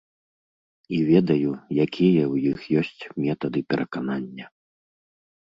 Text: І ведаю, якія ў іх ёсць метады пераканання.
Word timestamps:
І 0.99 1.01
ведаю, 1.09 1.51
якія 1.85 2.23
ў 2.33 2.53
іх 2.53 2.59
ёсць 2.81 3.07
метады 3.27 3.59
пераканання. 3.75 4.45